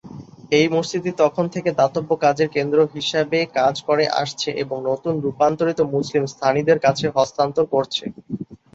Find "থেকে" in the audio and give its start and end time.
1.53-1.69